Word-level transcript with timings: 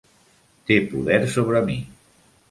Té 0.69 0.77
poder 0.93 1.19
sobre 1.33 1.61
mi. 1.67 1.77